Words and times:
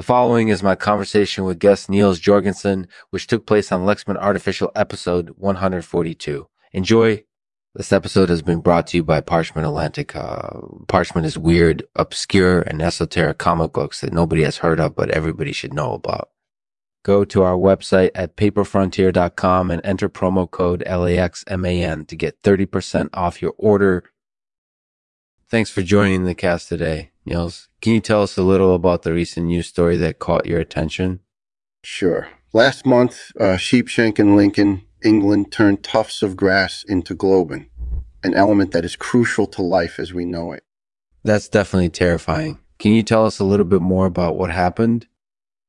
The 0.00 0.04
following 0.04 0.48
is 0.48 0.62
my 0.62 0.76
conversation 0.76 1.44
with 1.44 1.58
guest 1.58 1.90
Niels 1.90 2.18
Jorgensen, 2.18 2.88
which 3.10 3.26
took 3.26 3.44
place 3.44 3.70
on 3.70 3.84
Lexman 3.84 4.16
Artificial 4.16 4.72
episode 4.74 5.34
142. 5.36 6.48
Enjoy. 6.72 7.22
This 7.74 7.92
episode 7.92 8.30
has 8.30 8.40
been 8.40 8.62
brought 8.62 8.86
to 8.86 8.96
you 8.96 9.04
by 9.04 9.20
Parchment 9.20 9.66
Atlantic. 9.66 10.16
Uh, 10.16 10.52
Parchment 10.88 11.26
is 11.26 11.36
weird, 11.36 11.82
obscure, 11.96 12.62
and 12.62 12.80
esoteric 12.80 13.36
comic 13.36 13.74
books 13.74 14.00
that 14.00 14.14
nobody 14.14 14.42
has 14.42 14.56
heard 14.56 14.80
of, 14.80 14.96
but 14.96 15.10
everybody 15.10 15.52
should 15.52 15.74
know 15.74 15.92
about. 15.92 16.30
Go 17.04 17.26
to 17.26 17.42
our 17.42 17.58
website 17.58 18.12
at 18.14 18.36
paperfrontier.com 18.36 19.70
and 19.70 19.82
enter 19.84 20.08
promo 20.08 20.50
code 20.50 20.82
LEXMAN 20.86 22.06
to 22.06 22.16
get 22.16 22.40
30% 22.40 23.10
off 23.12 23.42
your 23.42 23.52
order. 23.58 24.04
Thanks 25.50 25.68
for 25.68 25.82
joining 25.82 26.26
the 26.26 26.34
cast 26.36 26.68
today, 26.68 27.10
Niels. 27.26 27.68
Can 27.80 27.92
you 27.92 28.00
tell 28.00 28.22
us 28.22 28.36
a 28.36 28.42
little 28.42 28.72
about 28.72 29.02
the 29.02 29.12
recent 29.12 29.46
news 29.46 29.66
story 29.66 29.96
that 29.96 30.20
caught 30.20 30.46
your 30.46 30.60
attention? 30.60 31.18
Sure. 31.82 32.28
Last 32.52 32.86
month, 32.86 33.32
uh, 33.40 33.56
Sheepshank 33.56 34.20
in 34.20 34.36
Lincoln, 34.36 34.82
England 35.04 35.50
turned 35.50 35.82
tufts 35.82 36.22
of 36.22 36.36
grass 36.36 36.84
into 36.86 37.16
globin, 37.16 37.66
an 38.22 38.32
element 38.34 38.70
that 38.70 38.84
is 38.84 38.94
crucial 38.94 39.48
to 39.48 39.60
life 39.60 39.98
as 39.98 40.14
we 40.14 40.24
know 40.24 40.52
it. 40.52 40.62
That's 41.24 41.48
definitely 41.48 41.88
terrifying. 41.88 42.60
Can 42.78 42.92
you 42.92 43.02
tell 43.02 43.26
us 43.26 43.40
a 43.40 43.44
little 43.44 43.66
bit 43.66 43.82
more 43.82 44.06
about 44.06 44.36
what 44.36 44.52
happened? 44.52 45.08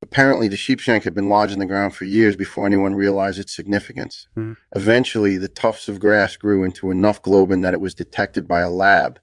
Apparently, 0.04 0.48
the 0.48 0.58
sheepshank 0.58 1.06
had 1.06 1.16
been 1.16 1.28
lodged 1.28 1.54
in 1.54 1.60
the 1.60 1.66
ground 1.66 1.96
for 1.96 2.06
years 2.06 2.36
before 2.36 2.68
anyone 2.68 2.94
realized 2.94 3.40
its 3.40 3.56
significance. 3.56 4.28
Hmm. 4.36 4.54
Eventually, 4.76 5.38
the 5.38 5.48
tufts 5.48 5.90
of 5.90 6.00
grass 6.00 6.36
grew 6.36 6.64
into 6.64 6.92
enough 6.92 7.20
globin 7.24 7.64
that 7.64 7.74
it 7.74 7.82
was 7.82 7.96
detected 7.96 8.48
by 8.48 8.60
a 8.62 8.70
lab. 8.70 9.20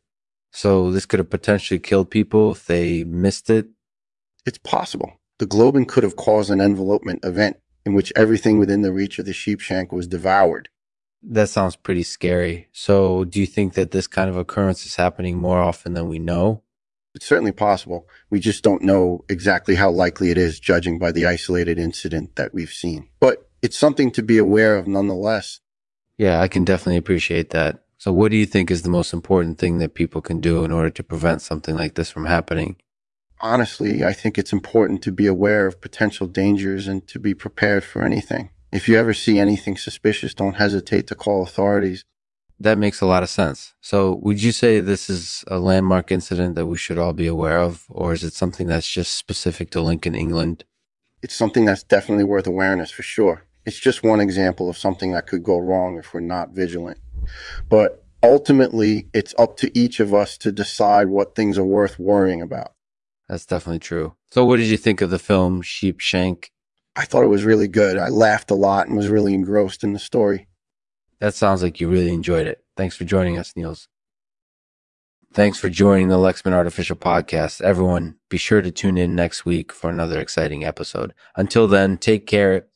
So 0.58 0.90
this 0.90 1.06
could 1.06 1.20
have 1.20 1.30
potentially 1.30 1.78
killed 1.78 2.10
people 2.10 2.50
if 2.50 2.66
they 2.66 3.04
missed 3.04 3.48
it. 3.48 3.68
It's 4.44 4.58
possible. 4.58 5.12
The 5.38 5.46
globin 5.46 5.86
could 5.86 6.02
have 6.02 6.16
caused 6.16 6.50
an 6.50 6.60
envelopment 6.60 7.20
event 7.24 7.58
in 7.86 7.94
which 7.94 8.12
everything 8.16 8.58
within 8.58 8.82
the 8.82 8.92
reach 8.92 9.20
of 9.20 9.26
the 9.26 9.32
sheepshank 9.32 9.92
was 9.92 10.08
devoured. 10.08 10.68
That 11.22 11.48
sounds 11.48 11.76
pretty 11.76 12.02
scary. 12.02 12.66
So 12.72 13.22
do 13.22 13.38
you 13.38 13.46
think 13.46 13.74
that 13.74 13.92
this 13.92 14.08
kind 14.08 14.28
of 14.28 14.36
occurrence 14.36 14.84
is 14.84 14.96
happening 14.96 15.36
more 15.38 15.60
often 15.60 15.94
than 15.94 16.08
we 16.08 16.18
know? 16.18 16.64
It's 17.14 17.26
certainly 17.26 17.52
possible. 17.52 18.08
We 18.28 18.40
just 18.40 18.64
don't 18.64 18.82
know 18.82 19.24
exactly 19.28 19.76
how 19.76 19.90
likely 19.92 20.32
it 20.32 20.38
is, 20.38 20.58
judging 20.58 20.98
by 20.98 21.12
the 21.12 21.24
isolated 21.24 21.78
incident 21.78 22.34
that 22.34 22.52
we've 22.52 22.72
seen. 22.72 23.10
But 23.20 23.48
it's 23.62 23.78
something 23.78 24.10
to 24.10 24.24
be 24.24 24.38
aware 24.38 24.76
of 24.76 24.88
nonetheless. 24.88 25.60
Yeah, 26.16 26.40
I 26.40 26.48
can 26.48 26.64
definitely 26.64 26.96
appreciate 26.96 27.50
that. 27.50 27.84
So 27.98 28.12
what 28.12 28.30
do 28.30 28.36
you 28.36 28.46
think 28.46 28.70
is 28.70 28.82
the 28.82 28.88
most 28.88 29.12
important 29.12 29.58
thing 29.58 29.78
that 29.78 29.94
people 29.94 30.20
can 30.20 30.40
do 30.40 30.64
in 30.64 30.70
order 30.70 30.88
to 30.88 31.02
prevent 31.02 31.42
something 31.42 31.76
like 31.76 31.94
this 31.94 32.10
from 32.10 32.26
happening? 32.26 32.76
Honestly, 33.40 34.04
I 34.04 34.12
think 34.12 34.38
it's 34.38 34.52
important 34.52 35.02
to 35.02 35.12
be 35.12 35.26
aware 35.26 35.66
of 35.66 35.80
potential 35.80 36.28
dangers 36.28 36.86
and 36.86 37.06
to 37.08 37.18
be 37.18 37.34
prepared 37.34 37.82
for 37.82 38.02
anything. 38.02 38.50
If 38.72 38.88
you 38.88 38.96
ever 38.96 39.14
see 39.14 39.38
anything 39.38 39.76
suspicious, 39.76 40.32
don't 40.32 40.56
hesitate 40.56 41.08
to 41.08 41.16
call 41.16 41.42
authorities. 41.42 42.04
That 42.60 42.78
makes 42.78 43.00
a 43.00 43.06
lot 43.06 43.22
of 43.22 43.30
sense. 43.30 43.74
So 43.80 44.20
would 44.22 44.42
you 44.42 44.52
say 44.52 44.80
this 44.80 45.10
is 45.10 45.44
a 45.48 45.58
landmark 45.58 46.12
incident 46.12 46.54
that 46.54 46.66
we 46.66 46.76
should 46.76 46.98
all 46.98 47.12
be 47.12 47.26
aware 47.26 47.58
of, 47.58 47.84
or 47.88 48.12
is 48.12 48.22
it 48.22 48.32
something 48.32 48.68
that's 48.68 48.90
just 48.90 49.14
specific 49.14 49.70
to 49.70 49.80
Lincoln, 49.80 50.14
England? 50.14 50.64
It's 51.22 51.34
something 51.34 51.64
that's 51.64 51.82
definitely 51.82 52.24
worth 52.24 52.46
awareness 52.46 52.90
for 52.90 53.02
sure. 53.02 53.44
It's 53.64 53.78
just 53.78 54.02
one 54.02 54.20
example 54.20 54.68
of 54.68 54.78
something 54.78 55.12
that 55.12 55.26
could 55.26 55.42
go 55.42 55.58
wrong 55.58 55.98
if 55.98 56.14
we're 56.14 56.20
not 56.20 56.50
vigilant. 56.50 56.98
But 57.68 58.04
ultimately, 58.22 59.08
it's 59.12 59.34
up 59.38 59.56
to 59.58 59.78
each 59.78 60.00
of 60.00 60.14
us 60.14 60.38
to 60.38 60.52
decide 60.52 61.08
what 61.08 61.34
things 61.34 61.58
are 61.58 61.64
worth 61.64 61.98
worrying 61.98 62.42
about. 62.42 62.72
That's 63.28 63.46
definitely 63.46 63.80
true. 63.80 64.14
So 64.30 64.44
what 64.44 64.56
did 64.56 64.66
you 64.66 64.76
think 64.76 65.00
of 65.00 65.10
the 65.10 65.18
film 65.18 65.62
Sheepshank? 65.62 66.50
I 66.96 67.04
thought 67.04 67.24
it 67.24 67.28
was 67.28 67.44
really 67.44 67.68
good. 67.68 67.96
I 67.96 68.08
laughed 68.08 68.50
a 68.50 68.54
lot 68.54 68.88
and 68.88 68.96
was 68.96 69.08
really 69.08 69.34
engrossed 69.34 69.84
in 69.84 69.92
the 69.92 69.98
story. 69.98 70.48
That 71.20 71.34
sounds 71.34 71.62
like 71.62 71.80
you 71.80 71.88
really 71.88 72.12
enjoyed 72.12 72.46
it. 72.46 72.64
Thanks 72.76 72.96
for 72.96 73.04
joining 73.04 73.38
us, 73.38 73.54
Niels. 73.54 73.88
Thanks 75.34 75.58
for 75.58 75.68
joining 75.68 76.08
the 76.08 76.16
Lexman 76.16 76.52
Artificial 76.52 76.96
Podcast. 76.96 77.60
Everyone, 77.60 78.16
be 78.30 78.38
sure 78.38 78.62
to 78.62 78.70
tune 78.70 78.96
in 78.96 79.14
next 79.14 79.44
week 79.44 79.72
for 79.72 79.90
another 79.90 80.18
exciting 80.18 80.64
episode. 80.64 81.12
Until 81.36 81.68
then, 81.68 81.98
take 81.98 82.26
care. 82.26 82.66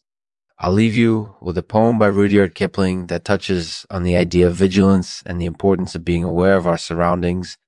I'll 0.65 0.71
leave 0.71 0.95
you 0.97 1.35
with 1.41 1.59
a 1.59 1.63
poem 1.65 1.99
by 1.99 2.07
Rudyard 2.07 2.55
Kipling 2.55 3.09
that 3.09 3.25
touches 3.25 3.85
on 3.91 4.05
the 4.05 4.17
idea 4.17 4.47
of 4.47 4.55
vigilance 4.55 5.21
and 5.27 5.41
the 5.41 5.45
importance 5.45 5.97
of 5.97 6.05
being 6.05 6.23
aware 6.23 6.57
of 6.57 6.69
our 6.69 6.79
surroundings. 6.79 7.59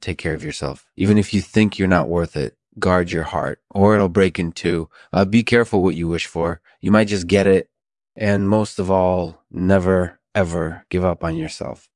Take 0.00 0.18
care 0.18 0.34
of 0.34 0.42
yourself. 0.42 0.90
Even 0.96 1.18
if 1.18 1.32
you 1.32 1.40
think 1.40 1.78
you're 1.78 1.86
not 1.86 2.08
worth 2.08 2.36
it, 2.36 2.56
guard 2.80 3.12
your 3.12 3.22
heart 3.22 3.60
or 3.70 3.94
it'll 3.94 4.08
break 4.08 4.40
in 4.40 4.50
two. 4.50 4.88
Uh, 5.12 5.24
be 5.24 5.44
careful 5.44 5.84
what 5.84 5.94
you 5.94 6.08
wish 6.08 6.26
for. 6.26 6.60
You 6.80 6.90
might 6.90 7.06
just 7.06 7.28
get 7.28 7.46
it. 7.46 7.70
And 8.16 8.48
most 8.48 8.80
of 8.80 8.90
all, 8.90 9.44
never, 9.48 10.18
ever 10.34 10.84
give 10.90 11.04
up 11.04 11.22
on 11.22 11.36
yourself. 11.36 11.88